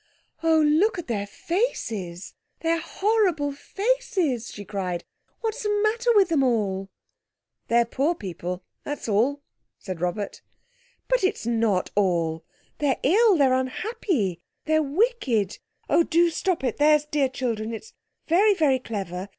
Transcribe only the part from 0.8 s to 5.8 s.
at their faces, their horrible faces!" she cried. "What's the